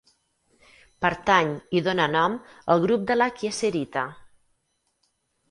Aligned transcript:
Pertany 1.05 1.51
i 1.79 1.81
dóna 1.87 2.07
nom 2.15 2.39
al 2.75 2.83
grup 2.87 3.05
de 3.13 3.19
la 3.19 3.29
kieserita. 3.37 4.07